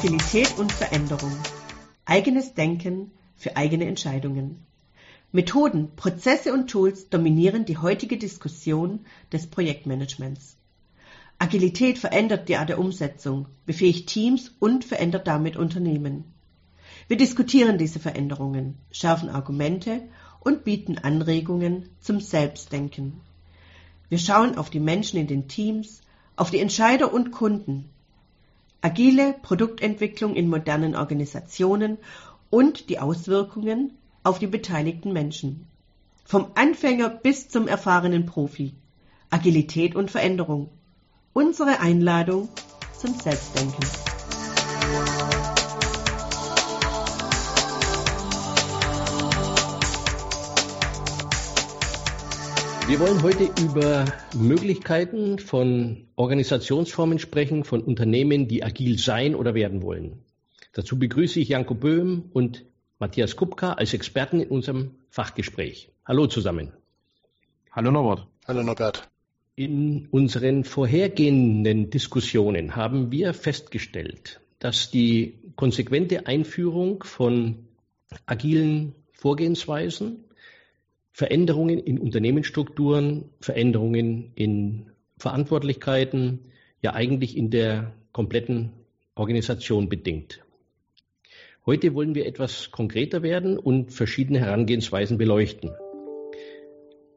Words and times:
Agilität 0.00 0.58
und 0.58 0.72
Veränderung. 0.72 1.36
Eigenes 2.06 2.54
Denken 2.54 3.10
für 3.36 3.58
eigene 3.58 3.84
Entscheidungen. 3.84 4.64
Methoden, 5.30 5.94
Prozesse 5.94 6.54
und 6.54 6.70
Tools 6.70 7.10
dominieren 7.10 7.66
die 7.66 7.76
heutige 7.76 8.16
Diskussion 8.16 9.00
des 9.30 9.48
Projektmanagements. 9.48 10.56
Agilität 11.38 11.98
verändert 11.98 12.48
die 12.48 12.56
Art 12.56 12.70
der 12.70 12.78
Umsetzung, 12.78 13.44
befähigt 13.66 14.08
Teams 14.08 14.54
und 14.58 14.86
verändert 14.86 15.26
damit 15.26 15.58
Unternehmen. 15.58 16.24
Wir 17.06 17.18
diskutieren 17.18 17.76
diese 17.76 17.98
Veränderungen, 17.98 18.78
schärfen 18.90 19.28
Argumente 19.28 20.08
und 20.40 20.64
bieten 20.64 20.96
Anregungen 20.96 21.90
zum 22.00 22.20
Selbstdenken. 22.20 23.20
Wir 24.08 24.18
schauen 24.18 24.56
auf 24.56 24.70
die 24.70 24.80
Menschen 24.80 25.20
in 25.20 25.26
den 25.26 25.46
Teams, 25.46 26.00
auf 26.36 26.50
die 26.50 26.60
Entscheider 26.60 27.12
und 27.12 27.32
Kunden, 27.32 27.90
agile 28.82 29.34
Produktentwicklung 29.42 30.34
in 30.34 30.48
modernen 30.48 30.96
Organisationen 30.96 31.98
und 32.50 32.88
die 32.88 32.98
Auswirkungen 32.98 33.92
auf 34.24 34.38
die 34.38 34.46
beteiligten 34.46 35.12
Menschen. 35.12 35.66
Vom 36.24 36.46
Anfänger 36.54 37.08
bis 37.08 37.48
zum 37.48 37.68
erfahrenen 37.68 38.26
Profi. 38.26 38.74
Agilität 39.30 39.94
und 39.94 40.10
Veränderung. 40.10 40.70
Unsere 41.32 41.80
Einladung 41.80 42.48
zum 42.98 43.14
Selbstdenken. 43.14 43.84
Wir 52.90 52.98
wollen 52.98 53.22
heute 53.22 53.44
über 53.62 54.04
Möglichkeiten 54.34 55.38
von 55.38 56.08
Organisationsformen 56.16 57.20
sprechen, 57.20 57.62
von 57.62 57.82
Unternehmen, 57.82 58.48
die 58.48 58.64
agil 58.64 58.98
sein 58.98 59.36
oder 59.36 59.54
werden 59.54 59.82
wollen. 59.82 60.24
Dazu 60.72 60.98
begrüße 60.98 61.38
ich 61.38 61.50
Janko 61.50 61.74
Böhm 61.76 62.24
und 62.32 62.64
Matthias 62.98 63.36
Kupka 63.36 63.74
als 63.74 63.94
Experten 63.94 64.40
in 64.40 64.48
unserem 64.48 64.96
Fachgespräch. 65.08 65.92
Hallo 66.04 66.26
zusammen. 66.26 66.72
Hallo 67.70 67.92
Norbert. 67.92 68.26
Hallo 68.48 68.64
Norbert. 68.64 69.08
In 69.54 70.08
unseren 70.10 70.64
vorhergehenden 70.64 71.90
Diskussionen 71.90 72.74
haben 72.74 73.12
wir 73.12 73.34
festgestellt, 73.34 74.40
dass 74.58 74.90
die 74.90 75.38
konsequente 75.54 76.26
Einführung 76.26 77.04
von 77.04 77.68
agilen 78.26 78.96
Vorgehensweisen 79.12 80.24
Veränderungen 81.12 81.78
in 81.78 81.98
Unternehmensstrukturen, 81.98 83.30
Veränderungen 83.40 84.32
in 84.34 84.90
Verantwortlichkeiten, 85.18 86.40
ja 86.82 86.94
eigentlich 86.94 87.36
in 87.36 87.50
der 87.50 87.92
kompletten 88.12 88.72
Organisation 89.14 89.88
bedingt. 89.88 90.40
Heute 91.66 91.94
wollen 91.94 92.14
wir 92.14 92.26
etwas 92.26 92.70
konkreter 92.70 93.22
werden 93.22 93.58
und 93.58 93.92
verschiedene 93.92 94.40
Herangehensweisen 94.40 95.18
beleuchten. 95.18 95.70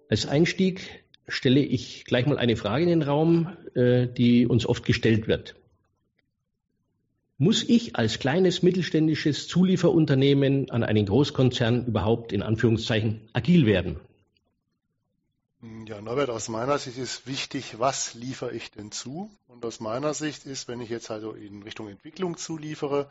Als 0.09 0.25
Einstieg 0.25 1.05
stelle 1.27 1.61
ich 1.61 2.03
gleich 2.05 2.25
mal 2.25 2.37
eine 2.37 2.57
Frage 2.57 2.83
in 2.83 2.89
den 2.89 3.01
Raum, 3.01 3.55
äh, 3.73 4.07
die 4.07 4.45
uns 4.45 4.65
oft 4.65 4.85
gestellt 4.85 5.27
wird. 5.27 5.55
Muss 7.43 7.61
ich 7.61 7.97
als 7.97 8.19
kleines 8.19 8.63
mittelständisches 8.63 9.49
Zulieferunternehmen 9.49 10.71
an 10.71 10.81
einen 10.81 11.05
Großkonzern 11.05 11.87
überhaupt 11.87 12.31
in 12.31 12.41
Anführungszeichen 12.41 13.19
agil 13.33 13.65
werden? 13.65 13.99
Ja, 15.85 15.99
Norbert, 15.99 16.29
aus 16.29 16.47
meiner 16.47 16.77
Sicht 16.77 16.97
ist 16.97 17.27
wichtig, 17.27 17.79
was 17.79 18.13
liefere 18.13 18.53
ich 18.53 18.71
denn 18.71 18.93
zu? 18.93 19.29
Und 19.49 19.65
aus 19.65 19.81
meiner 19.81 20.13
Sicht 20.13 20.45
ist, 20.45 20.69
wenn 20.69 20.79
ich 20.79 20.89
jetzt 20.89 21.11
also 21.11 21.33
in 21.33 21.63
Richtung 21.63 21.89
Entwicklung 21.89 22.37
zuliefere 22.37 23.09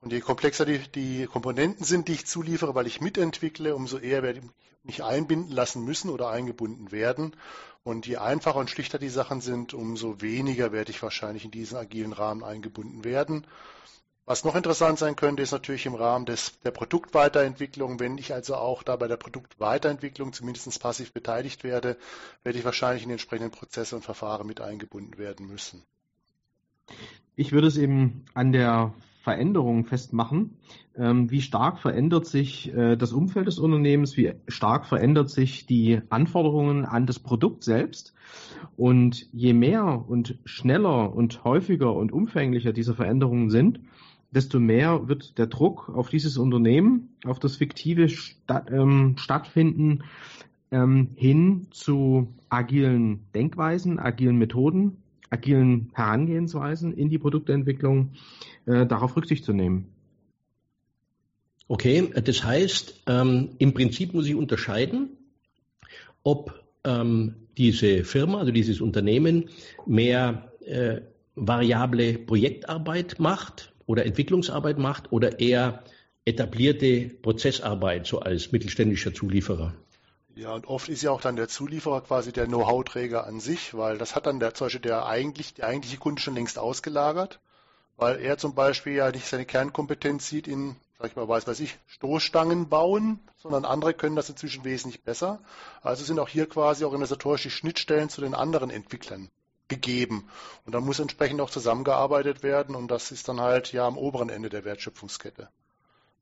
und 0.00 0.10
je 0.10 0.20
komplexer 0.20 0.64
die, 0.64 0.78
die 0.94 1.26
Komponenten 1.26 1.84
sind, 1.84 2.08
die 2.08 2.12
ich 2.12 2.24
zuliefere, 2.24 2.74
weil 2.74 2.86
ich 2.86 3.02
mitentwickle, 3.02 3.76
umso 3.76 3.98
eher 3.98 4.22
werde 4.22 4.38
ich 4.38 4.44
mich 4.84 5.04
einbinden 5.04 5.52
lassen 5.52 5.84
müssen 5.84 6.08
oder 6.08 6.30
eingebunden 6.30 6.92
werden. 6.92 7.36
Und 7.84 8.06
je 8.06 8.16
einfacher 8.16 8.58
und 8.58 8.70
schlichter 8.70 8.98
die 8.98 9.08
Sachen 9.08 9.40
sind, 9.40 9.74
umso 9.74 10.20
weniger 10.20 10.72
werde 10.72 10.90
ich 10.90 11.02
wahrscheinlich 11.02 11.44
in 11.44 11.50
diesen 11.50 11.76
agilen 11.76 12.12
Rahmen 12.12 12.42
eingebunden 12.42 13.04
werden. 13.04 13.46
Was 14.28 14.44
noch 14.44 14.56
interessant 14.56 14.98
sein 14.98 15.14
könnte, 15.14 15.44
ist 15.44 15.52
natürlich 15.52 15.86
im 15.86 15.94
Rahmen 15.94 16.26
des, 16.26 16.58
der 16.64 16.72
Produktweiterentwicklung. 16.72 18.00
Wenn 18.00 18.18
ich 18.18 18.34
also 18.34 18.56
auch 18.56 18.82
da 18.82 18.96
bei 18.96 19.06
der 19.06 19.16
Produktweiterentwicklung 19.16 20.32
zumindest 20.32 20.82
passiv 20.82 21.12
beteiligt 21.12 21.62
werde, 21.62 21.96
werde 22.42 22.58
ich 22.58 22.64
wahrscheinlich 22.64 23.04
in 23.04 23.10
die 23.10 23.14
entsprechenden 23.14 23.52
Prozesse 23.52 23.94
und 23.94 24.02
Verfahren 24.02 24.48
mit 24.48 24.60
eingebunden 24.60 25.16
werden 25.16 25.46
müssen. 25.46 25.84
Ich 27.36 27.52
würde 27.52 27.68
es 27.68 27.76
eben 27.76 28.24
an 28.34 28.50
der 28.50 28.94
Veränderung 29.22 29.84
festmachen. 29.84 30.56
Ähm, 30.96 31.30
wie 31.30 31.40
stark 31.40 31.78
verändert 31.78 32.26
sich 32.26 32.74
äh, 32.74 32.96
das 32.96 33.12
Umfeld 33.12 33.46
des 33.46 33.60
Unternehmens? 33.60 34.16
Wie 34.16 34.34
stark 34.48 34.86
verändert 34.86 35.30
sich 35.30 35.66
die 35.66 36.00
Anforderungen 36.08 36.84
an 36.84 37.06
das 37.06 37.20
Produkt 37.20 37.62
selbst? 37.62 38.12
Und 38.76 39.28
je 39.32 39.52
mehr 39.52 40.04
und 40.08 40.38
schneller 40.44 41.14
und 41.14 41.44
häufiger 41.44 41.92
und 41.94 42.10
umfänglicher 42.12 42.72
diese 42.72 42.94
Veränderungen 42.94 43.50
sind, 43.50 43.80
desto 44.30 44.58
mehr 44.60 45.08
wird 45.08 45.38
der 45.38 45.46
Druck 45.46 45.88
auf 45.88 46.10
dieses 46.10 46.36
Unternehmen, 46.36 47.16
auf 47.24 47.38
das 47.38 47.56
fiktive 47.56 48.08
Stadt, 48.08 48.70
ähm, 48.70 49.16
Stattfinden 49.18 50.04
ähm, 50.70 51.10
hin 51.14 51.68
zu 51.70 52.34
agilen 52.48 53.20
Denkweisen, 53.34 53.98
agilen 53.98 54.36
Methoden, 54.36 54.98
agilen 55.30 55.90
Herangehensweisen 55.94 56.92
in 56.92 57.08
die 57.08 57.18
Produktentwicklung, 57.18 58.12
äh, 58.66 58.86
darauf 58.86 59.16
Rücksicht 59.16 59.44
zu 59.44 59.52
nehmen. 59.52 59.88
Okay, 61.68 62.08
das 62.22 62.44
heißt, 62.44 63.02
ähm, 63.06 63.50
im 63.58 63.74
Prinzip 63.74 64.14
muss 64.14 64.26
ich 64.26 64.36
unterscheiden, 64.36 65.10
ob 66.22 66.64
ähm, 66.84 67.34
diese 67.58 68.04
Firma, 68.04 68.38
also 68.38 68.52
dieses 68.52 68.80
Unternehmen, 68.80 69.48
mehr 69.84 70.52
äh, 70.60 71.00
variable 71.34 72.18
Projektarbeit 72.18 73.18
macht 73.18 73.72
oder 73.86 74.04
Entwicklungsarbeit 74.04 74.78
macht 74.78 75.12
oder 75.12 75.40
eher 75.40 75.82
etablierte 76.24 77.08
Prozessarbeit, 77.22 78.06
so 78.06 78.20
als 78.20 78.52
mittelständischer 78.52 79.14
Zulieferer? 79.14 79.74
Ja, 80.34 80.52
und 80.52 80.66
oft 80.66 80.88
ist 80.90 81.02
ja 81.02 81.12
auch 81.12 81.20
dann 81.22 81.36
der 81.36 81.48
Zulieferer 81.48 82.02
quasi 82.02 82.32
der 82.32 82.46
Know-how-Träger 82.46 83.26
an 83.26 83.40
sich, 83.40 83.74
weil 83.74 83.96
das 83.96 84.14
hat 84.14 84.26
dann 84.26 84.38
der, 84.38 84.52
zum 84.52 84.66
Beispiel 84.66 84.82
der 84.82 85.06
eigentlich, 85.06 85.54
der 85.54 85.68
eigentliche 85.68 85.96
Kunde 85.96 86.20
schon 86.20 86.34
längst 86.34 86.58
ausgelagert, 86.58 87.40
weil 87.96 88.20
er 88.20 88.36
zum 88.36 88.54
Beispiel 88.54 88.94
ja 88.94 89.10
nicht 89.10 89.26
seine 89.26 89.46
Kernkompetenz 89.46 90.28
sieht 90.28 90.46
in, 90.46 90.76
sag 90.98 91.10
ich 91.10 91.16
mal, 91.16 91.26
weiß 91.26 91.46
weiß 91.46 91.60
ich, 91.60 91.78
Stoßstangen 91.86 92.68
bauen, 92.68 93.20
sondern 93.38 93.64
andere 93.64 93.94
können 93.94 94.16
das 94.16 94.28
inzwischen 94.28 94.64
wesentlich 94.64 95.04
besser. 95.04 95.38
Also 95.80 96.04
sind 96.04 96.18
auch 96.18 96.28
hier 96.28 96.46
quasi 96.46 96.84
organisatorische 96.84 97.48
Schnittstellen 97.48 98.10
zu 98.10 98.20
den 98.20 98.34
anderen 98.34 98.68
Entwicklern 98.68 99.30
gegeben. 99.68 100.24
Und 100.64 100.74
da 100.74 100.80
muss 100.80 100.98
entsprechend 100.98 101.40
auch 101.40 101.50
zusammengearbeitet 101.50 102.42
werden 102.42 102.74
und 102.74 102.90
das 102.90 103.10
ist 103.10 103.28
dann 103.28 103.40
halt 103.40 103.72
ja 103.72 103.86
am 103.86 103.98
oberen 103.98 104.28
Ende 104.28 104.48
der 104.48 104.64
Wertschöpfungskette. 104.64 105.48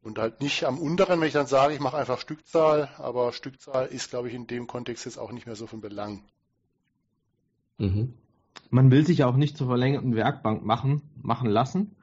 Und 0.02 0.18
halt 0.18 0.40
nicht 0.40 0.64
am 0.64 0.78
unteren, 0.78 1.20
wenn 1.20 1.28
ich 1.28 1.32
dann 1.32 1.46
sage, 1.46 1.74
ich 1.74 1.80
mache 1.80 1.96
einfach 1.96 2.18
Stückzahl, 2.18 2.90
aber 2.98 3.32
Stückzahl 3.32 3.86
ist, 3.86 4.10
glaube 4.10 4.28
ich, 4.28 4.34
in 4.34 4.46
dem 4.46 4.66
Kontext 4.66 5.06
jetzt 5.06 5.18
auch 5.18 5.32
nicht 5.32 5.46
mehr 5.46 5.56
so 5.56 5.66
von 5.66 5.80
Belang. 5.80 6.22
Mhm. 7.78 8.14
Man 8.70 8.90
will 8.90 9.06
sich 9.06 9.24
auch 9.24 9.36
nicht 9.36 9.56
zur 9.56 9.66
verlängerten 9.66 10.14
Werkbank 10.14 10.64
machen, 10.64 11.02
machen 11.22 11.48
lassen 11.48 11.96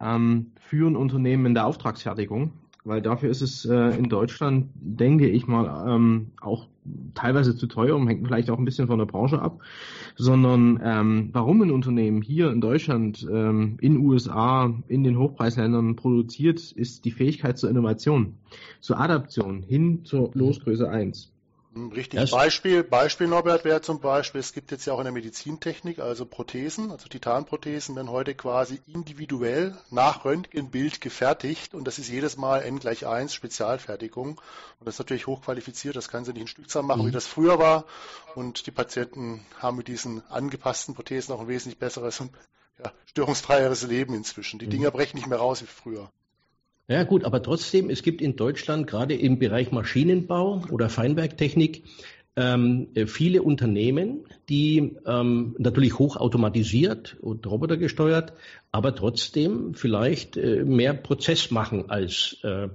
ähm, 0.00 0.52
für 0.60 0.88
ein 0.88 0.96
Unternehmen 0.96 1.46
in 1.46 1.54
der 1.54 1.66
Auftragsfertigung 1.66 2.52
weil 2.84 3.02
dafür 3.02 3.30
ist 3.30 3.42
es 3.42 3.64
äh, 3.64 3.96
in 3.96 4.08
Deutschland, 4.08 4.70
denke 4.74 5.28
ich 5.28 5.46
mal, 5.46 5.94
ähm, 5.94 6.32
auch 6.40 6.68
teilweise 7.14 7.56
zu 7.56 7.66
teuer 7.66 7.96
und 7.96 8.06
hängt 8.08 8.26
vielleicht 8.26 8.50
auch 8.50 8.58
ein 8.58 8.64
bisschen 8.64 8.86
von 8.86 8.98
der 8.98 9.06
Branche 9.06 9.40
ab, 9.40 9.60
sondern 10.16 10.80
ähm, 10.82 11.30
warum 11.32 11.62
ein 11.62 11.70
Unternehmen 11.70 12.22
hier 12.22 12.50
in 12.50 12.60
Deutschland, 12.60 13.26
ähm, 13.30 13.76
in 13.80 13.98
USA, 13.98 14.72
in 14.88 15.04
den 15.04 15.18
Hochpreisländern 15.18 15.96
produziert, 15.96 16.72
ist 16.72 17.04
die 17.04 17.12
Fähigkeit 17.12 17.58
zur 17.58 17.70
Innovation, 17.70 18.34
zur 18.80 18.98
Adaption 18.98 19.62
hin 19.62 20.04
zur 20.04 20.30
Losgröße 20.34 20.88
1. 20.88 21.32
Hm, 21.72 21.92
richtig. 21.92 22.18
Das 22.18 22.32
Beispiel, 22.32 22.82
Beispiel 22.82 23.28
Norbert 23.28 23.64
wäre 23.64 23.80
zum 23.80 24.00
Beispiel, 24.00 24.40
es 24.40 24.52
gibt 24.52 24.72
jetzt 24.72 24.86
ja 24.86 24.92
auch 24.92 24.98
in 24.98 25.04
der 25.04 25.12
Medizintechnik, 25.12 26.00
also 26.00 26.26
Prothesen, 26.26 26.90
also 26.90 27.08
Titanprothesen 27.08 27.94
werden 27.94 28.10
heute 28.10 28.34
quasi 28.34 28.80
individuell 28.88 29.76
nach 29.88 30.24
Röntgenbild 30.24 31.00
gefertigt 31.00 31.74
und 31.74 31.84
das 31.84 32.00
ist 32.00 32.08
jedes 32.08 32.36
Mal 32.36 32.62
N 32.62 32.80
gleich 32.80 33.06
1 33.06 33.32
Spezialfertigung 33.32 34.30
und 34.30 34.86
das 34.86 34.96
ist 34.96 34.98
natürlich 34.98 35.28
hochqualifiziert, 35.28 35.94
das 35.94 36.08
kann 36.08 36.24
sie 36.24 36.32
nicht 36.32 36.42
in 36.42 36.48
Stückzahl 36.48 36.82
machen, 36.82 37.02
mhm. 37.02 37.06
wie 37.08 37.12
das 37.12 37.26
früher 37.26 37.60
war 37.60 37.84
und 38.34 38.66
die 38.66 38.72
Patienten 38.72 39.46
haben 39.58 39.76
mit 39.76 39.86
diesen 39.86 40.26
angepassten 40.28 40.96
Prothesen 40.96 41.32
auch 41.32 41.40
ein 41.40 41.48
wesentlich 41.48 41.78
besseres 41.78 42.18
und 42.18 42.32
ja, 42.82 42.90
störungsfreieres 43.06 43.82
Leben 43.82 44.14
inzwischen. 44.14 44.58
Die 44.58 44.66
mhm. 44.66 44.70
Dinger 44.70 44.90
brechen 44.90 45.16
nicht 45.16 45.28
mehr 45.28 45.38
raus 45.38 45.62
wie 45.62 45.66
früher. 45.66 46.10
Ja 46.90 47.04
gut, 47.04 47.24
aber 47.24 47.40
trotzdem, 47.40 47.88
es 47.88 48.02
gibt 48.02 48.20
in 48.20 48.34
Deutschland 48.34 48.88
gerade 48.88 49.14
im 49.14 49.38
Bereich 49.38 49.70
Maschinenbau 49.70 50.64
oder 50.72 50.88
Feinwerktechnik 50.88 51.84
ähm, 52.34 52.88
viele 53.06 53.44
Unternehmen, 53.44 54.24
die 54.48 54.96
ähm, 55.06 55.54
natürlich 55.58 56.00
hochautomatisiert 56.00 57.16
und 57.20 57.46
robotergesteuert, 57.46 58.32
aber 58.72 58.92
trotzdem 58.96 59.74
vielleicht 59.74 60.36
äh, 60.36 60.64
mehr 60.64 60.92
Prozess 60.92 61.52
machen 61.52 61.90
als 61.90 62.38
äh, 62.42 62.66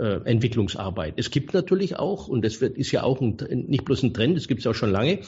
äh, 0.00 0.20
Entwicklungsarbeit. 0.24 1.14
Es 1.18 1.30
gibt 1.30 1.54
natürlich 1.54 1.96
auch, 1.96 2.26
und 2.26 2.44
das 2.44 2.60
wird, 2.60 2.76
ist 2.76 2.90
ja 2.90 3.04
auch 3.04 3.20
ein, 3.20 3.36
nicht 3.68 3.84
bloß 3.84 4.02
ein 4.02 4.12
Trend, 4.12 4.36
das 4.36 4.48
gibt 4.48 4.62
es 4.62 4.66
auch 4.66 4.74
schon 4.74 4.90
lange, 4.90 5.20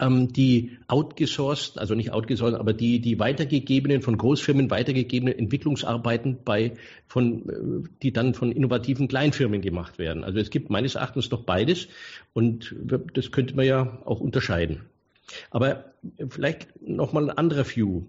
ähm, 0.00 0.32
die 0.32 0.78
outgesourced, 0.88 1.78
also 1.78 1.94
nicht 1.94 2.12
outgesourced, 2.12 2.58
aber 2.58 2.72
die, 2.72 3.00
die 3.00 3.18
weitergegebenen, 3.18 4.02
von 4.02 4.16
Großfirmen 4.16 4.70
weitergegebenen 4.70 5.38
Entwicklungsarbeiten 5.38 6.38
bei, 6.44 6.74
von, 7.06 7.48
äh, 7.48 7.88
die 8.02 8.12
dann 8.12 8.34
von 8.34 8.50
innovativen 8.52 9.08
Kleinfirmen 9.08 9.60
gemacht 9.60 9.98
werden. 9.98 10.24
Also 10.24 10.38
es 10.38 10.50
gibt 10.50 10.70
meines 10.70 10.94
Erachtens 10.94 11.28
doch 11.28 11.42
beides 11.42 11.88
und 12.32 12.74
das 13.14 13.30
könnte 13.30 13.54
man 13.56 13.66
ja 13.66 14.02
auch 14.04 14.20
unterscheiden. 14.20 14.82
Aber 15.50 15.92
vielleicht 16.28 16.68
nochmal 16.80 17.30
ein 17.30 17.36
anderer 17.36 17.64
View. 17.64 18.04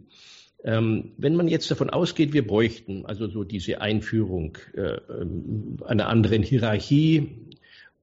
Ähm, 0.63 1.11
wenn 1.17 1.35
man 1.35 1.47
jetzt 1.47 1.69
davon 1.69 1.89
ausgeht, 1.89 2.33
wir 2.33 2.45
bräuchten 2.45 3.05
also 3.05 3.27
so 3.27 3.43
diese 3.43 3.81
Einführung 3.81 4.57
äh, 4.75 4.97
ähm, 5.09 5.77
einer 5.85 6.07
anderen 6.07 6.41
Hierarchie, 6.41 7.29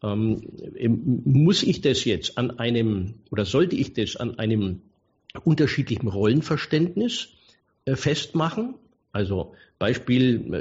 ähm, 0.03 0.43
muss 1.25 1.63
ich 1.63 1.81
das 1.81 2.05
jetzt 2.05 2.39
an 2.39 2.59
einem 2.59 3.15
oder 3.31 3.45
sollte 3.45 3.77
ich 3.77 3.93
das 3.95 4.17
an 4.17 4.39
einem 4.39 4.81
unterschiedlichen 5.45 6.09
Rollenverständnis 6.09 7.29
äh, 7.85 7.97
festmachen? 7.97 8.75
Also 9.13 9.55
Beispiel 9.79 10.55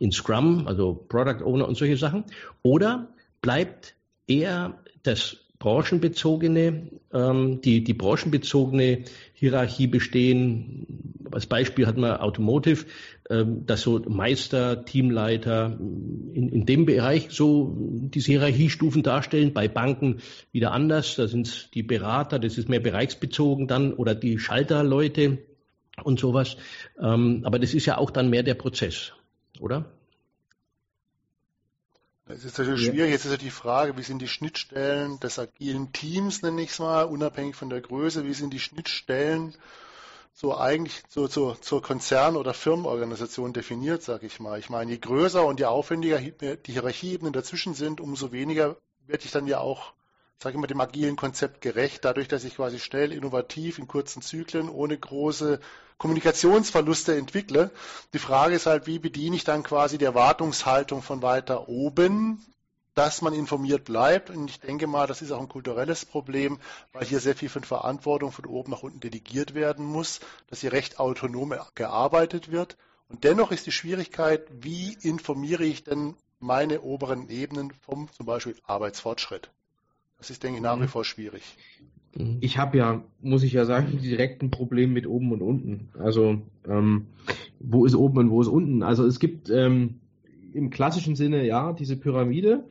äh, 0.00 0.04
in 0.04 0.12
Scrum, 0.12 0.66
also 0.66 0.94
Product 1.08 1.44
Owner 1.44 1.68
und 1.68 1.76
solche 1.76 1.96
Sachen. 1.96 2.24
Oder 2.62 3.08
bleibt 3.40 3.94
eher 4.26 4.78
das 5.02 5.43
branchenbezogene, 5.64 6.90
ähm, 7.10 7.62
die, 7.62 7.82
die 7.82 7.94
branchenbezogene 7.94 9.04
Hierarchie 9.32 9.86
bestehen. 9.86 11.22
Als 11.32 11.46
Beispiel 11.46 11.86
hat 11.86 11.96
man 11.96 12.18
Automotive, 12.18 12.84
ähm, 13.30 13.64
dass 13.64 13.80
so 13.80 13.98
Meister, 14.06 14.84
Teamleiter 14.84 15.78
in, 15.80 16.50
in 16.50 16.66
dem 16.66 16.84
Bereich 16.84 17.28
so 17.30 17.74
diese 17.78 18.32
Hierarchiestufen 18.32 19.02
darstellen. 19.02 19.54
Bei 19.54 19.66
Banken 19.66 20.18
wieder 20.52 20.72
anders. 20.72 21.16
Da 21.16 21.28
sind 21.28 21.46
es 21.46 21.70
die 21.72 21.82
Berater, 21.82 22.38
das 22.38 22.58
ist 22.58 22.68
mehr 22.68 22.80
bereichsbezogen 22.80 23.66
dann 23.66 23.94
oder 23.94 24.14
die 24.14 24.38
Schalterleute 24.38 25.38
und 26.02 26.20
sowas. 26.20 26.58
Ähm, 27.00 27.40
aber 27.44 27.58
das 27.58 27.72
ist 27.72 27.86
ja 27.86 27.96
auch 27.96 28.10
dann 28.10 28.28
mehr 28.28 28.42
der 28.42 28.54
Prozess, 28.54 29.14
oder? 29.60 29.93
Es 32.26 32.44
ist 32.44 32.58
natürlich 32.58 32.86
schwierig. 32.86 33.10
Jetzt 33.10 33.26
ist 33.26 33.32
ja 33.32 33.36
die 33.36 33.50
Frage, 33.50 33.96
wie 33.98 34.02
sind 34.02 34.20
die 34.20 34.28
Schnittstellen 34.28 35.20
des 35.20 35.38
agilen 35.38 35.92
Teams, 35.92 36.42
nenne 36.42 36.62
ich 36.62 36.70
es 36.70 36.78
mal, 36.78 37.02
unabhängig 37.02 37.54
von 37.54 37.68
der 37.68 37.82
Größe, 37.82 38.24
wie 38.24 38.32
sind 38.32 38.52
die 38.52 38.60
Schnittstellen 38.60 39.54
so 40.32 40.56
eigentlich 40.56 41.02
so, 41.08 41.28
so, 41.28 41.54
zur 41.54 41.80
Konzern- 41.80 42.36
oder 42.36 42.54
Firmenorganisation 42.54 43.52
definiert, 43.52 44.02
sage 44.02 44.26
ich 44.26 44.40
mal. 44.40 44.58
Ich 44.58 44.68
meine, 44.68 44.90
je 44.90 44.98
größer 44.98 45.44
und 45.44 45.60
je 45.60 45.66
aufwendiger 45.66 46.18
die 46.18 46.72
Hierarchieebenen 46.72 47.32
dazwischen 47.32 47.74
sind, 47.74 48.00
umso 48.00 48.32
weniger 48.32 48.76
werde 49.06 49.24
ich 49.24 49.30
dann 49.30 49.46
ja 49.46 49.60
auch, 49.60 49.92
sage 50.42 50.56
ich 50.56 50.60
mal, 50.60 50.66
dem 50.66 50.80
agilen 50.80 51.16
Konzept 51.16 51.60
gerecht, 51.60 52.04
dadurch, 52.04 52.28
dass 52.28 52.44
ich 52.44 52.56
quasi 52.56 52.78
schnell, 52.78 53.12
innovativ, 53.12 53.78
in 53.78 53.88
kurzen 53.88 54.22
Zyklen, 54.22 54.68
ohne 54.68 54.98
große 54.98 55.60
Kommunikationsverluste 55.98 57.16
entwickle. 57.16 57.70
Die 58.12 58.18
Frage 58.18 58.54
ist 58.56 58.66
halt, 58.66 58.86
wie 58.86 58.98
bediene 58.98 59.36
ich 59.36 59.44
dann 59.44 59.62
quasi 59.62 59.96
die 59.96 60.04
Erwartungshaltung 60.04 61.02
von 61.02 61.22
weiter 61.22 61.68
oben, 61.68 62.44
dass 62.94 63.22
man 63.22 63.32
informiert 63.32 63.84
bleibt. 63.84 64.30
Und 64.30 64.50
ich 64.50 64.60
denke 64.60 64.86
mal, 64.86 65.06
das 65.06 65.22
ist 65.22 65.32
auch 65.32 65.40
ein 65.40 65.48
kulturelles 65.48 66.04
Problem, 66.04 66.58
weil 66.92 67.04
hier 67.04 67.20
sehr 67.20 67.34
viel 67.34 67.48
von 67.48 67.64
Verantwortung 67.64 68.32
von 68.32 68.46
oben 68.46 68.72
nach 68.72 68.82
unten 68.82 69.00
delegiert 69.00 69.54
werden 69.54 69.84
muss, 69.84 70.20
dass 70.48 70.60
hier 70.60 70.72
recht 70.72 70.98
autonom 70.98 71.54
gearbeitet 71.74 72.50
wird. 72.50 72.76
Und 73.08 73.24
dennoch 73.24 73.50
ist 73.50 73.66
die 73.66 73.72
Schwierigkeit, 73.72 74.46
wie 74.50 74.96
informiere 75.02 75.64
ich 75.64 75.84
denn 75.84 76.16
meine 76.38 76.82
oberen 76.82 77.28
Ebenen 77.28 77.72
vom 77.72 78.10
zum 78.12 78.26
Beispiel 78.26 78.56
Arbeitsfortschritt? 78.64 79.50
Das 80.24 80.30
ist, 80.30 80.42
denke 80.42 80.56
ich, 80.56 80.62
nach 80.62 80.80
wie 80.80 80.86
vor 80.86 81.04
schwierig. 81.04 81.42
Mhm. 82.16 82.38
Ich 82.40 82.56
habe 82.56 82.78
ja, 82.78 83.04
muss 83.20 83.42
ich 83.42 83.52
ja 83.52 83.66
sagen, 83.66 83.98
direkt 84.02 84.42
ein 84.42 84.50
Problem 84.50 84.94
mit 84.94 85.06
oben 85.06 85.32
und 85.32 85.42
unten. 85.42 85.90
Also 85.98 86.40
ähm, 86.66 87.08
wo 87.60 87.84
ist 87.84 87.94
oben 87.94 88.16
und 88.16 88.30
wo 88.30 88.40
ist 88.40 88.48
unten? 88.48 88.82
Also 88.82 89.04
es 89.04 89.20
gibt 89.20 89.50
ähm, 89.50 90.00
im 90.54 90.70
klassischen 90.70 91.14
Sinne 91.14 91.46
ja 91.46 91.74
diese 91.74 91.96
Pyramide, 91.96 92.64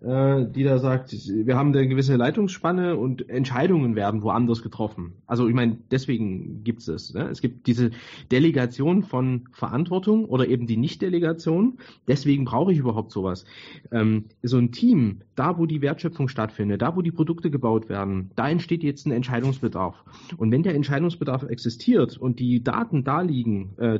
die 0.00 0.62
da 0.62 0.78
sagt, 0.78 1.12
wir 1.12 1.56
haben 1.56 1.74
eine 1.74 1.88
gewisse 1.88 2.14
Leitungsspanne 2.14 2.96
und 2.96 3.28
Entscheidungen 3.28 3.96
werden 3.96 4.22
woanders 4.22 4.62
getroffen. 4.62 5.14
Also 5.26 5.48
ich 5.48 5.54
meine, 5.54 5.78
deswegen 5.90 6.62
gibt 6.62 6.80
es 6.80 6.86
das. 6.86 7.14
Ne? 7.14 7.28
Es 7.28 7.40
gibt 7.40 7.66
diese 7.66 7.90
Delegation 8.30 9.02
von 9.02 9.48
Verantwortung 9.50 10.26
oder 10.26 10.46
eben 10.46 10.68
die 10.68 10.76
Nicht-Delegation. 10.76 11.78
Deswegen 12.06 12.44
brauche 12.44 12.72
ich 12.72 12.78
überhaupt 12.78 13.10
sowas. 13.10 13.44
Ähm, 13.90 14.26
so 14.44 14.58
ein 14.58 14.70
Team, 14.70 15.22
da 15.34 15.58
wo 15.58 15.66
die 15.66 15.82
Wertschöpfung 15.82 16.28
stattfindet, 16.28 16.80
da 16.80 16.94
wo 16.94 17.02
die 17.02 17.10
Produkte 17.10 17.50
gebaut 17.50 17.88
werden, 17.88 18.30
da 18.36 18.48
entsteht 18.48 18.84
jetzt 18.84 19.04
ein 19.04 19.10
Entscheidungsbedarf. 19.10 20.04
Und 20.36 20.52
wenn 20.52 20.62
der 20.62 20.76
Entscheidungsbedarf 20.76 21.42
existiert 21.42 22.16
und 22.16 22.38
die 22.38 22.62
Daten 22.62 23.02
da 23.02 23.22
liegen, 23.22 23.70
äh, 23.78 23.98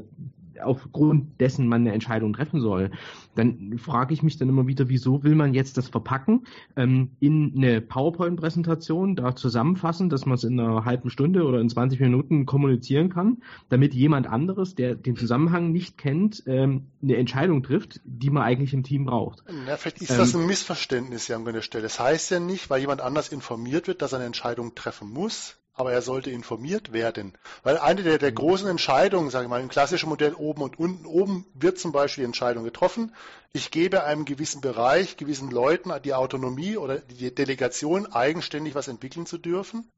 aufgrund 0.63 1.41
dessen 1.41 1.67
man 1.69 1.83
eine 1.83 1.93
Entscheidung 1.93 2.33
treffen 2.33 2.61
soll, 2.61 2.91
dann 3.35 3.79
frage 3.79 4.15
ich 4.15 4.23
mich 4.23 4.37
dann 4.37 4.49
immer 4.49 4.67
wieder, 4.67 4.89
wieso 4.89 5.23
will 5.23 5.35
man 5.35 5.55
jetzt 5.55 5.77
das 5.79 5.89
verpacken 5.89 6.47
ähm, 6.77 7.11
in 7.21 7.55
eine 7.57 7.81
PowerPoint-Präsentation, 7.81 9.17
da 9.17 9.37
zusammenfassen, 9.37 10.09
dass 10.09 10.27
man 10.27 10.35
es 10.35 10.45
in 10.45 10.59
einer 10.59 10.85
halben 10.85 11.11
Stunde 11.11 11.45
oder 11.45 11.61
in 11.61 11.69
20 11.69 12.01
Minuten 12.01 12.47
kommunizieren 12.47 13.11
kann, 13.11 13.39
damit 13.69 13.95
jemand 13.95 14.27
anderes, 14.27 14.75
der 14.75 14.95
den 14.95 15.17
Zusammenhang 15.17 15.73
nicht 15.73 15.99
kennt, 15.99 16.43
ähm, 16.47 16.89
eine 17.03 17.17
Entscheidung 17.17 17.63
trifft, 17.63 18.01
die 18.05 18.31
man 18.31 18.43
eigentlich 18.43 18.75
im 18.75 18.83
Team 18.83 19.05
braucht. 19.05 19.45
Ja, 19.67 19.77
vielleicht 19.77 20.03
ist 20.03 20.11
das 20.11 20.35
ähm, 20.35 20.41
ein 20.41 20.47
Missverständnis 20.47 21.29
ja 21.29 21.37
an 21.37 21.45
der 21.45 21.63
Stelle. 21.63 21.83
Das 21.83 22.01
heißt 22.01 22.31
ja 22.31 22.41
nicht, 22.41 22.71
weil 22.71 22.81
jemand 22.81 23.01
anders 23.01 23.29
informiert 23.29 23.87
wird, 23.87 24.03
dass 24.03 24.13
er 24.13 24.19
eine 24.19 24.27
Entscheidung 24.27 24.75
treffen 24.75 25.11
muss, 25.11 25.58
aber 25.79 25.93
er 25.93 26.03
sollte 26.03 26.31
informiert 26.31 26.93
werden. 26.93 27.39
Weil 27.63 27.79
eine 27.79 28.03
der, 28.03 28.19
der 28.19 28.33
mhm. 28.33 28.37
großen 28.37 28.69
Entscheidungen, 28.69 29.31
sage 29.31 29.45
ich 29.45 29.51
mal, 29.51 29.61
im 29.61 29.69
klassischen 29.69 30.09
Modell 30.09 30.35
oben 30.35 30.63
und 30.63 30.79
unten, 30.79 31.07
oben 31.07 31.47
wird 31.55 31.79
zum 31.79 31.93
Beispiel 31.93 32.23
die 32.23 32.27
Entscheidung 32.27 32.65
getroffen. 32.65 33.15
Ich 33.53 33.71
gebe 33.71 34.03
einem 34.03 34.25
gewissen 34.25 34.61
Bereich, 34.61 35.17
gewissen 35.17 35.51
Leuten 35.51 35.93
die 36.05 36.15
Autonomie 36.15 36.77
oder 36.77 36.99
die 36.99 37.33
Delegation, 37.33 38.13
eigenständig 38.13 38.75
was 38.75 38.89
entwickeln 38.89 39.25
zu 39.25 39.39
dürfen 39.39 39.88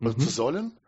oder 0.00 0.10
mhm. 0.10 0.20
zu 0.20 0.28
sollen. 0.28 0.78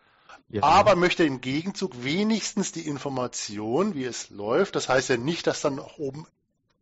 Ja, 0.50 0.62
aber 0.62 0.94
möchte 0.94 1.24
im 1.24 1.40
Gegenzug 1.40 2.04
wenigstens 2.04 2.72
die 2.72 2.86
Information, 2.86 3.94
wie 3.94 4.04
es 4.04 4.30
läuft. 4.30 4.76
Das 4.76 4.88
heißt 4.88 5.08
ja 5.10 5.16
nicht, 5.16 5.46
dass 5.46 5.60
dann 5.60 5.78
auch 5.78 5.98
oben 5.98 6.26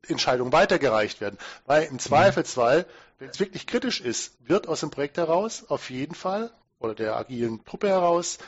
Entscheidungen 0.07 0.53
weitergereicht 0.53 1.21
werden. 1.21 1.39
Weil 1.65 1.85
im 1.85 1.95
mhm. 1.95 1.99
Zweifelsfall, 2.01 2.87
wenn 3.19 3.31
es 3.31 3.41
wirklich 3.41 3.67
kritisch 3.67 4.01
ist, 4.01 4.35
wird 4.41 4.69
aus 4.69 4.81
dem 4.81 4.91
Projekt 4.91 5.17
heraus 5.17 5.65
auf 5.69 5.91
jeden 5.91 6.15
Fall 6.15 6.53
oder 6.87 6.95
der 6.95 7.17
agilen 7.17 7.65
Truppe 7.65 7.89
heraus 7.89 8.39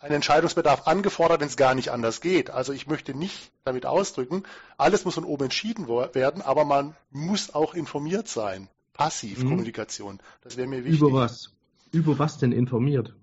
ein 0.00 0.12
Entscheidungsbedarf 0.12 0.86
angefordert, 0.86 1.40
wenn 1.40 1.48
es 1.48 1.56
gar 1.56 1.74
nicht 1.74 1.90
anders 1.90 2.20
geht. 2.20 2.50
Also 2.50 2.72
ich 2.72 2.86
möchte 2.86 3.14
nicht 3.14 3.50
damit 3.64 3.84
ausdrücken, 3.84 4.44
alles 4.76 5.04
muss 5.04 5.14
von 5.14 5.24
oben 5.24 5.44
entschieden 5.44 5.88
werden, 5.88 6.42
aber 6.42 6.64
man 6.64 6.94
muss 7.10 7.54
auch 7.54 7.74
informiert 7.74 8.28
sein. 8.28 8.68
Passiv 8.92 9.42
mhm. 9.42 9.50
Kommunikation. 9.50 10.18
Das 10.42 10.56
wäre 10.56 10.68
mir 10.68 10.84
wichtig. 10.84 11.00
Über 11.00 11.12
was? 11.12 11.50
Über 11.90 12.18
was 12.18 12.38
denn 12.38 12.52
informiert? 12.52 13.14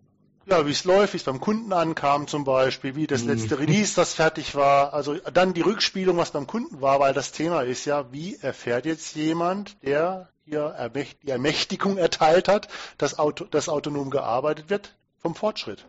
Ja, 0.48 0.66
wie 0.68 0.72
es 0.72 0.84
läuft, 0.84 1.14
wie 1.14 1.18
es 1.18 1.24
beim 1.24 1.40
Kunden 1.40 1.74
ankam 1.74 2.28
zum 2.28 2.44
Beispiel, 2.44 2.96
wie 2.96 3.08
das 3.08 3.24
mhm. 3.24 3.30
letzte 3.30 3.58
Release, 3.58 3.96
das 3.96 4.14
fertig 4.14 4.56
war. 4.56 4.94
Also 4.94 5.16
dann 5.34 5.54
die 5.54 5.62
Rückspielung, 5.62 6.18
was 6.18 6.32
beim 6.32 6.46
Kunden 6.46 6.82
war, 6.82 7.00
weil 7.00 7.14
das 7.14 7.32
Thema 7.32 7.62
ist 7.62 7.86
ja, 7.86 8.12
wie 8.12 8.36
erfährt 8.36 8.86
jetzt 8.86 9.16
jemand, 9.16 9.82
der 9.84 10.30
hier 10.46 10.92
die 11.24 11.30
Ermächtigung 11.30 11.98
erteilt 11.98 12.48
hat, 12.48 12.68
dass, 12.98 13.18
auto, 13.18 13.46
dass 13.46 13.68
autonom 13.68 14.12
gearbeitet 14.12 14.70
wird, 14.70 14.96
vom 15.20 15.34
Fortschritt. 15.34 15.86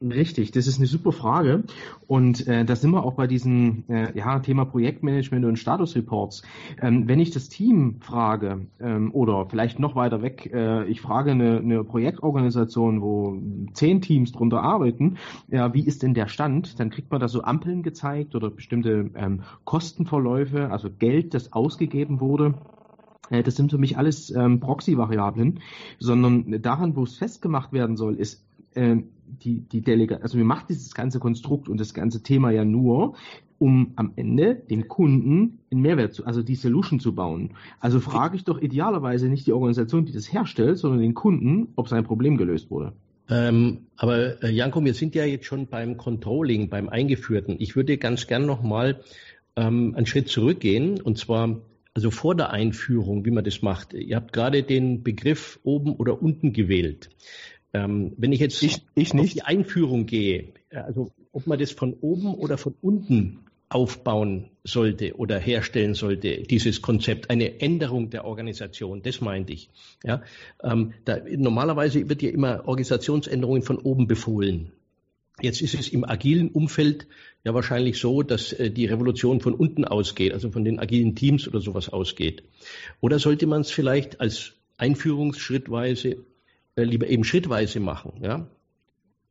Richtig, 0.00 0.50
das 0.50 0.66
ist 0.66 0.78
eine 0.78 0.86
super 0.86 1.12
Frage. 1.12 1.62
Und 2.08 2.46
äh, 2.48 2.64
da 2.64 2.74
sind 2.74 2.90
wir 2.90 3.04
auch 3.04 3.14
bei 3.14 3.28
diesem 3.28 3.84
äh, 3.88 4.16
ja, 4.18 4.40
Thema 4.40 4.64
Projektmanagement 4.64 5.44
und 5.44 5.58
Statusreports. 5.58 6.42
Ähm, 6.80 7.06
wenn 7.06 7.20
ich 7.20 7.30
das 7.30 7.48
Team 7.48 8.00
frage 8.00 8.66
ähm, 8.80 9.12
oder 9.14 9.46
vielleicht 9.46 9.78
noch 9.78 9.94
weiter 9.94 10.20
weg, 10.20 10.50
äh, 10.52 10.84
ich 10.86 11.00
frage 11.00 11.30
eine, 11.32 11.58
eine 11.58 11.84
Projektorganisation, 11.84 13.00
wo 13.00 13.38
zehn 13.74 14.00
Teams 14.00 14.32
drunter 14.32 14.62
arbeiten, 14.62 15.18
ja, 15.48 15.72
wie 15.72 15.86
ist 15.86 16.02
denn 16.02 16.14
der 16.14 16.26
Stand? 16.26 16.80
Dann 16.80 16.90
kriegt 16.90 17.12
man 17.12 17.20
da 17.20 17.28
so 17.28 17.42
Ampeln 17.42 17.84
gezeigt 17.84 18.34
oder 18.34 18.50
bestimmte 18.50 19.10
ähm, 19.14 19.42
Kostenverläufe, 19.64 20.70
also 20.72 20.88
Geld, 20.90 21.32
das 21.34 21.52
ausgegeben 21.52 22.20
wurde 22.20 22.54
äh, 23.32 23.42
das 23.42 23.56
sind 23.56 23.70
für 23.70 23.78
mich 23.78 23.96
alles 23.96 24.30
ähm, 24.30 24.60
Proxy-Variablen, 24.60 25.60
sondern 25.98 26.62
daran, 26.62 26.94
wo 26.94 27.04
es 27.04 27.16
festgemacht 27.16 27.72
werden 27.72 27.96
soll, 27.96 28.16
ist 28.16 28.44
äh, 28.74 28.96
die, 29.26 29.60
die 29.60 29.80
Delegation, 29.80 30.22
also 30.22 30.38
wir 30.38 30.44
machen 30.44 30.66
dieses 30.68 30.94
ganze 30.94 31.18
Konstrukt 31.18 31.68
und 31.68 31.80
das 31.80 31.94
ganze 31.94 32.22
Thema 32.22 32.50
ja 32.50 32.64
nur, 32.64 33.14
um 33.58 33.92
am 33.96 34.12
Ende 34.16 34.56
dem 34.56 34.88
Kunden 34.88 35.60
einen 35.70 35.80
Mehrwert 35.80 36.14
zu, 36.14 36.26
also 36.26 36.42
die 36.42 36.56
Solution 36.56 37.00
zu 37.00 37.14
bauen. 37.14 37.54
Also 37.80 38.00
frage 38.00 38.36
ich 38.36 38.44
doch 38.44 38.60
idealerweise 38.60 39.28
nicht 39.28 39.46
die 39.46 39.52
Organisation, 39.52 40.04
die 40.04 40.12
das 40.12 40.32
herstellt, 40.32 40.78
sondern 40.78 41.00
den 41.00 41.14
Kunden, 41.14 41.68
ob 41.76 41.88
sein 41.88 42.04
Problem 42.04 42.36
gelöst 42.36 42.70
wurde. 42.70 42.92
Ähm, 43.30 43.86
aber 43.96 44.42
äh, 44.42 44.50
Janko, 44.50 44.84
wir 44.84 44.94
sind 44.94 45.14
ja 45.14 45.24
jetzt 45.24 45.46
schon 45.46 45.68
beim 45.68 45.96
Controlling, 45.96 46.68
beim 46.68 46.88
Eingeführten. 46.88 47.56
Ich 47.60 47.76
würde 47.76 47.96
ganz 47.96 48.26
gern 48.26 48.44
nochmal 48.44 49.00
ähm, 49.56 49.94
einen 49.96 50.06
Schritt 50.06 50.28
zurückgehen 50.28 51.00
und 51.00 51.16
zwar 51.16 51.62
also 51.94 52.10
vor 52.10 52.34
der 52.34 52.50
Einführung, 52.50 53.24
wie 53.24 53.30
man 53.30 53.44
das 53.44 53.62
macht. 53.62 53.92
Ihr 53.92 54.16
habt 54.16 54.32
gerade 54.32 54.62
den 54.62 55.02
Begriff 55.02 55.60
oben 55.62 55.94
oder 55.94 56.22
unten 56.22 56.52
gewählt. 56.52 57.10
Ähm, 57.74 58.12
wenn 58.16 58.32
ich 58.32 58.40
jetzt 58.40 58.62
ich, 58.62 58.82
ich 58.94 59.14
auf 59.14 59.30
die 59.30 59.42
Einführung 59.42 60.06
gehe, 60.06 60.52
also 60.70 61.12
ob 61.32 61.46
man 61.46 61.58
das 61.58 61.72
von 61.72 61.94
oben 61.94 62.34
oder 62.34 62.58
von 62.58 62.74
unten 62.80 63.40
aufbauen 63.68 64.50
sollte 64.64 65.16
oder 65.16 65.38
herstellen 65.38 65.94
sollte, 65.94 66.42
dieses 66.42 66.82
Konzept, 66.82 67.30
eine 67.30 67.60
Änderung 67.60 68.10
der 68.10 68.26
Organisation, 68.26 69.02
das 69.02 69.20
meinte 69.20 69.54
ich. 69.54 69.70
Ja, 70.04 70.22
ähm, 70.62 70.92
da, 71.04 71.18
normalerweise 71.36 72.08
wird 72.08 72.22
ja 72.22 72.30
immer 72.30 72.68
Organisationsänderungen 72.68 73.62
von 73.62 73.78
oben 73.78 74.06
befohlen. 74.06 74.72
Jetzt 75.42 75.60
ist 75.60 75.74
es 75.74 75.88
im 75.88 76.04
agilen 76.04 76.50
Umfeld 76.50 77.06
ja 77.44 77.52
wahrscheinlich 77.52 77.98
so, 77.98 78.22
dass 78.22 78.52
äh, 78.52 78.70
die 78.70 78.86
Revolution 78.86 79.40
von 79.40 79.54
unten 79.54 79.84
ausgeht, 79.84 80.32
also 80.32 80.50
von 80.50 80.64
den 80.64 80.78
agilen 80.78 81.14
Teams 81.16 81.48
oder 81.48 81.60
sowas 81.60 81.88
ausgeht. 81.88 82.44
Oder 83.00 83.18
sollte 83.18 83.46
man 83.46 83.62
es 83.62 83.70
vielleicht 83.70 84.20
als 84.20 84.52
Einführungsschrittweise 84.76 86.24
äh, 86.76 86.82
lieber 86.82 87.08
eben 87.08 87.24
schrittweise 87.24 87.80
machen? 87.80 88.20
Ja? 88.22 88.46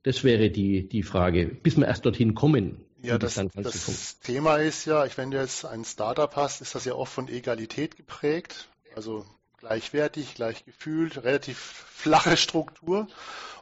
Das 0.03 0.23
wäre 0.23 0.49
die, 0.49 0.87
die 0.87 1.03
Frage, 1.03 1.45
bis 1.45 1.77
wir 1.77 1.87
erst 1.87 2.05
dorthin 2.05 2.35
kommen. 2.35 2.83
Ja, 3.03 3.17
das, 3.17 3.35
das 3.55 4.19
Thema 4.19 4.57
ist 4.57 4.85
ja, 4.85 5.05
wenn 5.15 5.31
du 5.31 5.39
jetzt 5.39 5.65
ein 5.65 5.85
Startup 5.85 6.35
hast, 6.35 6.61
ist 6.61 6.75
das 6.75 6.85
ja 6.85 6.93
oft 6.93 7.11
von 7.11 7.29
Egalität 7.29 7.97
geprägt, 7.97 8.69
also 8.95 9.25
gleichwertig, 9.57 10.35
gleich 10.35 10.65
gefühlt, 10.65 11.23
relativ 11.23 11.57
flache 11.57 12.37
Struktur. 12.37 13.07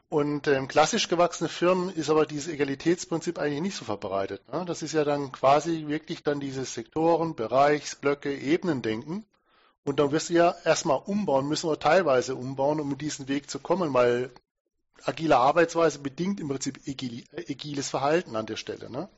Und 0.09 0.47
ähm, 0.47 0.67
klassisch 0.67 1.07
gewachsene 1.07 1.49
Firmen 1.49 1.89
ist 1.89 2.09
aber 2.09 2.25
dieses 2.25 2.51
Egalitätsprinzip 2.51 3.37
eigentlich 3.37 3.61
nicht 3.61 3.75
so 3.75 3.85
verbreitet. 3.85 4.41
Ne? 4.51 4.65
Das 4.65 4.81
ist 4.81 4.93
ja 4.93 5.03
dann 5.03 5.31
quasi 5.31 5.85
wirklich 5.87 6.23
dann 6.23 6.39
dieses 6.39 6.73
Sektoren, 6.73 7.35
Bereichs, 7.35 7.95
Blöcke, 7.95 8.35
Ebenen 8.35 8.81
denken. 8.81 9.23
Und 9.85 9.99
dann 9.99 10.11
wirst 10.11 10.29
du 10.29 10.33
ja 10.33 10.55
erstmal 10.65 10.97
umbauen 10.97 11.47
müssen 11.47 11.67
oder 11.67 11.79
teilweise 11.79 12.35
umbauen, 12.35 12.79
um 12.79 12.91
in 12.91 12.97
diesen 12.97 13.27
Weg 13.27 13.51
zu 13.51 13.59
kommen, 13.59 13.93
weil 13.93 14.31
agile 15.03 15.37
Arbeitsweise 15.37 15.99
bedingt 15.99 16.39
im 16.39 16.47
Prinzip 16.47 16.79
agiles 16.87 17.89
Verhalten 17.89 18.35
an 18.35 18.47
der 18.47 18.57
Stelle. 18.57 18.89
Ne? 18.89 19.09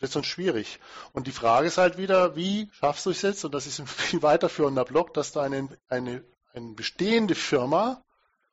Das 0.00 0.08
ist 0.08 0.14
schon 0.14 0.24
schwierig. 0.24 0.80
Und 1.12 1.26
die 1.26 1.32
Frage 1.32 1.66
ist 1.66 1.76
halt 1.76 1.98
wieder, 1.98 2.36
wie 2.36 2.70
schaffst 2.72 3.04
du 3.04 3.10
es 3.10 3.20
jetzt, 3.20 3.44
und 3.44 3.52
das 3.52 3.66
ist 3.66 3.80
ein 3.80 3.86
viel 3.86 4.22
weiterführender 4.22 4.86
Block, 4.86 5.12
dass 5.12 5.32
du 5.32 5.40
eine, 5.40 5.68
eine, 5.90 6.24
eine 6.54 6.72
bestehende 6.72 7.34
Firma 7.34 8.02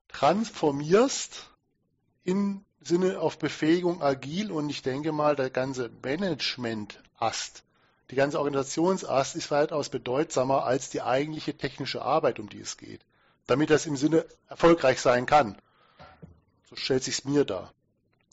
transformierst 0.07 1.49
im 2.23 2.63
Sinne 2.81 3.19
auf 3.19 3.39
Befähigung 3.39 4.01
agil 4.01 4.51
und 4.51 4.69
ich 4.69 4.81
denke 4.81 5.11
mal, 5.11 5.35
der 5.35 5.49
ganze 5.49 5.89
Management-Ast, 6.03 7.63
die 8.11 8.15
ganze 8.15 8.39
Organisationsast 8.39 9.35
ist 9.35 9.51
weitaus 9.51 9.89
bedeutsamer 9.89 10.63
als 10.63 10.89
die 10.89 11.01
eigentliche 11.01 11.55
technische 11.55 12.01
Arbeit, 12.01 12.39
um 12.39 12.49
die 12.49 12.61
es 12.61 12.77
geht, 12.77 13.01
damit 13.45 13.69
das 13.69 13.85
im 13.85 13.97
Sinne 13.97 14.25
erfolgreich 14.47 15.01
sein 15.01 15.25
kann. 15.25 15.57
So 16.69 16.75
stellt 16.75 17.03
sich 17.03 17.25
mir 17.25 17.43
dar. 17.43 17.73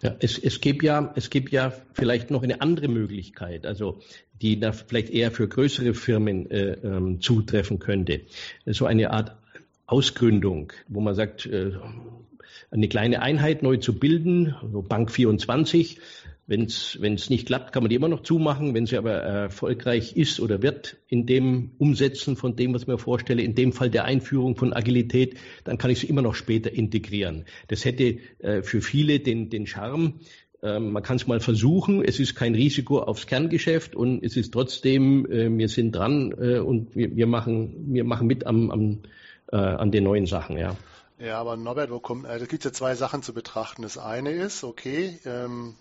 Ja, 0.03 0.15
es, 0.21 0.39
es, 0.39 0.61
gibt 0.61 0.83
ja, 0.83 1.13
es 1.17 1.31
gibt 1.31 1.51
ja 1.51 1.73
vielleicht 1.93 2.31
noch 2.31 2.43
eine 2.43 2.61
andere 2.61 2.89
Möglichkeit, 2.89 3.65
also 3.65 4.03
die 4.43 4.59
da 4.59 4.73
vielleicht 4.73 5.11
eher 5.11 5.31
für 5.31 5.49
größere 5.49 5.95
Firmen 5.95 6.51
äh, 6.51 6.73
ähm, 6.73 7.21
zutreffen 7.21 7.79
könnte. 7.79 8.23
So 8.67 8.87
eine 8.87 9.11
Art 9.13 9.37
Ausgründung, 9.87 10.73
wo 10.89 11.01
man 11.01 11.15
sagt, 11.15 11.47
äh, 11.47 11.73
eine 12.71 12.89
kleine 12.89 13.23
Einheit 13.23 13.63
neu 13.63 13.77
zu 13.77 13.99
bilden, 13.99 14.55
so 14.73 14.83
Bank 14.83 15.11
24. 15.11 15.99
Wenn 16.47 16.65
es 16.65 17.31
nicht 17.31 17.47
klappt, 17.47 17.73
kann 17.73 17.83
man 17.83 17.89
die 17.89 17.97
immer 17.97 18.09
noch 18.09 18.23
zumachen. 18.23 18.75
Wenn 18.75 18.85
sie 18.85 18.99
aber 18.99 19.13
erfolgreich 19.13 20.15
ist 20.15 20.41
oder 20.41 20.61
wird 20.61 20.99
in 21.09 21.25
dem 21.25 21.71
Umsetzen 21.79 22.37
von 22.37 22.55
dem, 22.55 22.75
was 22.75 22.83
ich 22.83 22.89
mir 22.89 22.99
vorstelle, 22.99 23.43
in 23.43 23.55
dem 23.55 23.73
Fall 23.73 23.89
der 23.89 24.05
Einführung 24.05 24.55
von 24.55 24.75
Agilität, 24.75 25.39
dann 25.65 25.79
kann 25.79 25.91
ich 25.91 26.01
sie 26.01 26.07
immer 26.07 26.21
noch 26.21 26.35
später 26.35 26.71
integrieren. 26.71 27.47
Das 27.69 27.87
hätte 27.87 28.19
äh, 28.41 28.63
für 28.63 28.83
viele 28.83 29.21
den, 29.21 29.49
den 29.49 29.67
Charme, 29.67 30.21
ähm, 30.63 30.93
man 30.93 31.03
kann 31.03 31.17
es 31.17 31.27
mal 31.27 31.41
versuchen. 31.41 32.05
Es 32.05 32.21
ist 32.21 32.35
kein 32.35 32.55
Risiko 32.55 32.99
aufs 32.99 33.27
Kerngeschäft 33.27 33.97
und 33.97 34.23
es 34.23 34.37
ist 34.37 34.53
trotzdem, 34.53 35.25
äh, 35.31 35.49
wir 35.57 35.69
sind 35.71 35.93
dran 35.93 36.35
und 36.35 36.95
wir, 36.95 37.17
wir, 37.17 37.27
machen, 37.27 37.95
wir 37.95 38.05
machen 38.05 38.27
mit 38.27 38.47
am, 38.47 38.71
am 38.71 38.99
äh, 39.55 39.57
an 39.57 39.93
den 39.93 40.05
neuen 40.05 40.27
Sachen, 40.27 40.59
ja. 40.59 40.77
Ja, 41.19 41.39
aber 41.39 41.57
Norbert, 41.57 41.91
wo 41.91 42.01
kommt, 42.01 42.27
da 42.27 42.39
gibt 42.39 42.55
es 42.55 42.65
ja 42.65 42.73
zwei 42.73 42.97
Sachen 42.97 43.23
zu 43.23 43.33
betrachten. 43.33 43.83
Das 43.83 43.99
eine 43.99 44.33
ist, 44.33 44.65
okay, 44.65 45.21
ähm, 45.25 45.77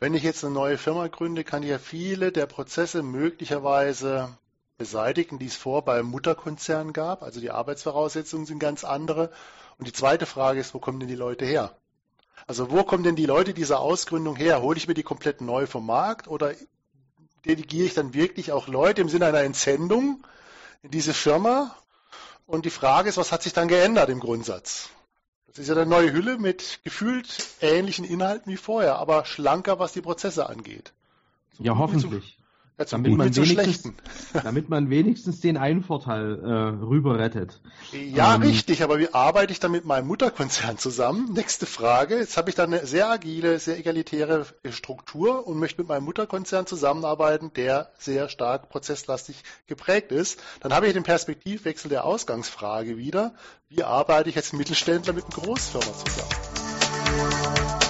wenn 0.00 0.14
ich 0.14 0.22
jetzt 0.22 0.42
eine 0.44 0.54
neue 0.54 0.78
Firma 0.78 1.06
gründe, 1.08 1.44
kann 1.44 1.62
ich 1.62 1.68
ja 1.68 1.78
viele 1.78 2.32
der 2.32 2.46
Prozesse 2.46 3.02
möglicherweise 3.02 4.30
beseitigen, 4.78 5.38
die 5.38 5.46
es 5.46 5.56
vor 5.56 5.84
beim 5.84 6.06
Mutterkonzern 6.06 6.94
gab. 6.94 7.22
Also 7.22 7.40
die 7.40 7.50
Arbeitsvoraussetzungen 7.50 8.46
sind 8.46 8.58
ganz 8.58 8.82
andere. 8.82 9.30
Und 9.78 9.86
die 9.86 9.92
zweite 9.92 10.24
Frage 10.24 10.60
ist, 10.60 10.72
wo 10.72 10.78
kommen 10.78 10.98
denn 10.98 11.08
die 11.08 11.14
Leute 11.14 11.44
her? 11.44 11.76
Also 12.46 12.70
wo 12.70 12.82
kommen 12.82 13.04
denn 13.04 13.14
die 13.14 13.26
Leute 13.26 13.52
dieser 13.52 13.80
Ausgründung 13.80 14.36
her? 14.36 14.62
Hole 14.62 14.78
ich 14.78 14.88
mir 14.88 14.94
die 14.94 15.02
komplett 15.02 15.42
neu 15.42 15.66
vom 15.66 15.84
Markt 15.86 16.28
oder 16.28 16.54
delegiere 17.44 17.86
ich 17.86 17.94
dann 17.94 18.14
wirklich 18.14 18.52
auch 18.52 18.68
Leute 18.68 19.02
im 19.02 19.08
Sinne 19.10 19.26
einer 19.26 19.42
Entsendung 19.42 20.24
in 20.82 20.90
diese 20.90 21.12
Firma 21.12 21.76
und 22.46 22.64
die 22.64 22.70
Frage 22.70 23.08
ist, 23.08 23.16
was 23.16 23.32
hat 23.32 23.42
sich 23.42 23.52
dann 23.52 23.68
geändert 23.68 24.08
im 24.08 24.20
Grundsatz? 24.20 24.90
Das 25.46 25.58
ist 25.58 25.68
ja 25.68 25.74
eine 25.74 25.86
neue 25.86 26.12
Hülle 26.12 26.38
mit 26.38 26.80
gefühlt 26.82 27.28
ähnlichen 27.60 28.04
Inhalten 28.04 28.50
wie 28.50 28.56
vorher, 28.56 28.96
aber 28.96 29.24
schlanker, 29.24 29.78
was 29.78 29.92
die 29.92 30.00
Prozesse 30.00 30.48
angeht. 30.48 30.92
So 31.58 31.64
ja, 31.64 31.76
hoffentlich. 31.76 32.38
Ja, 32.78 32.86
damit, 32.86 33.16
man 33.16 33.36
wenigstens, 33.36 33.94
damit 34.42 34.68
man 34.68 34.88
wenigstens 34.88 35.40
den 35.40 35.56
einen 35.56 35.82
Vorteil 35.82 36.38
äh, 36.42 36.84
rüber 36.84 37.18
rettet. 37.18 37.60
Ja, 37.92 38.34
ähm, 38.34 38.42
richtig, 38.42 38.82
aber 38.82 38.98
wie 38.98 39.12
arbeite 39.12 39.52
ich 39.52 39.60
dann 39.60 39.72
mit 39.72 39.84
meinem 39.84 40.06
Mutterkonzern 40.06 40.78
zusammen? 40.78 41.32
Nächste 41.34 41.66
Frage. 41.66 42.18
Jetzt 42.18 42.36
habe 42.38 42.48
ich 42.48 42.56
da 42.56 42.64
eine 42.64 42.86
sehr 42.86 43.10
agile, 43.10 43.58
sehr 43.58 43.78
egalitäre 43.78 44.46
Struktur 44.70 45.46
und 45.46 45.58
möchte 45.58 45.82
mit 45.82 45.88
meinem 45.88 46.04
Mutterkonzern 46.04 46.66
zusammenarbeiten, 46.66 47.52
der 47.54 47.92
sehr 47.98 48.30
stark 48.30 48.70
prozesslastig 48.70 49.42
geprägt 49.66 50.10
ist. 50.10 50.42
Dann 50.60 50.72
habe 50.72 50.86
ich 50.86 50.94
den 50.94 51.02
Perspektivwechsel 51.02 51.90
der 51.90 52.04
Ausgangsfrage 52.04 52.96
wieder. 52.96 53.34
Wie 53.68 53.82
arbeite 53.82 54.30
ich 54.30 54.36
als 54.36 54.52
Mittelständler 54.54 55.12
mit 55.12 55.24
einer 55.24 55.44
Großfirma 55.44 55.92
zusammen? 56.04 57.81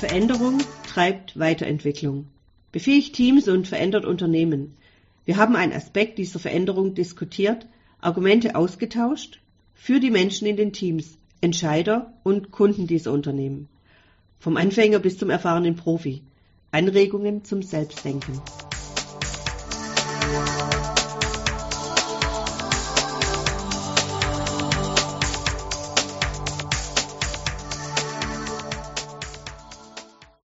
Veränderung 0.00 0.68
treibt 0.86 1.38
Weiterentwicklung, 1.38 2.26
befähigt 2.72 3.14
Teams 3.14 3.48
und 3.48 3.68
verändert 3.68 4.06
Unternehmen. 4.06 4.74
Wir 5.26 5.36
haben 5.36 5.56
einen 5.56 5.74
Aspekt 5.74 6.16
dieser 6.16 6.38
Veränderung 6.38 6.94
diskutiert, 6.94 7.66
Argumente 8.00 8.56
ausgetauscht 8.56 9.40
für 9.74 10.00
die 10.00 10.10
Menschen 10.10 10.46
in 10.48 10.56
den 10.56 10.72
Teams, 10.72 11.18
Entscheider 11.42 12.14
und 12.22 12.50
Kunden 12.50 12.86
dieser 12.86 13.12
Unternehmen. 13.12 13.68
Vom 14.38 14.56
Anfänger 14.56 15.00
bis 15.00 15.18
zum 15.18 15.28
erfahrenen 15.28 15.76
Profi. 15.76 16.22
Anregungen 16.70 17.44
zum 17.44 17.62
Selbstdenken. 17.62 18.40